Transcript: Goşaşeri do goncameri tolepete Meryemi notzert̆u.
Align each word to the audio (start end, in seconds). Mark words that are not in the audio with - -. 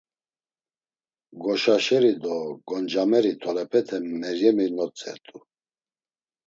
Goşaşeri 1.41 2.13
do 2.23 2.35
goncameri 2.67 3.33
tolepete 3.41 3.97
Meryemi 4.19 4.67
notzert̆u. 4.75 5.37